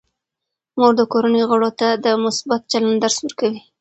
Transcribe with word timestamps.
مور 0.77 0.93
د 0.97 1.01
کورنۍ 1.11 1.43
غړو 1.49 1.69
ته 1.79 1.87
د 2.03 2.05
مثبت 2.23 2.61
چلند 2.71 2.97
درس 3.03 3.17
ورکوي. 3.21 3.61